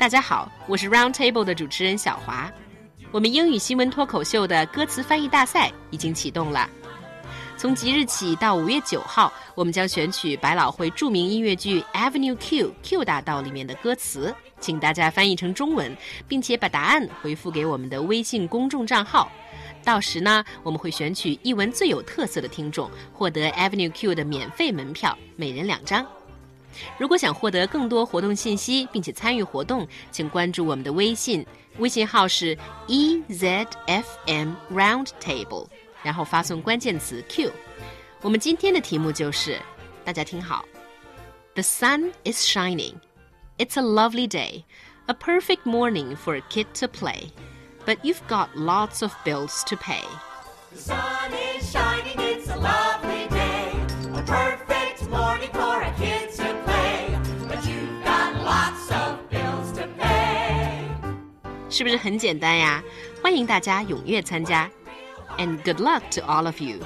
[0.00, 2.50] 大家好，我是 Round Table 的主持人小华。
[3.12, 6.66] 我们英语新闻脱口秀的歌词翻译大赛已经启动了。
[7.58, 15.94] 从即日起到五月九号，我们将选取百老汇著名音乐剧《Avenue Q》Q 大道里面的歌词，请大家翻译成中文，
[16.26, 19.30] 并且把答案回复给我们的微信公众账号。
[19.84, 26.06] 到时呢，我们会选取译文最有特色的听众，获得 Avenue Q 的免费门票，每人两张。
[26.97, 31.45] 如果想获得更多活动信息，并且参与活动，请关注我们的微信，
[31.77, 35.67] 微信号是 ezfm roundtable，
[36.03, 37.51] 然后发送关键词 Q。
[38.21, 39.59] 我们今天的题目就是，
[40.03, 40.65] 大家听好：
[41.53, 42.95] The sun is shining.
[43.57, 44.63] It's a lovely day,
[45.05, 47.29] a perfect morning for a kid to play.
[47.85, 50.03] But you've got lots of bills to pay.
[61.70, 62.82] 是不是很简单呀？
[63.22, 64.68] 欢迎大家踊跃参加
[65.38, 66.78] ，and good luck to all of you.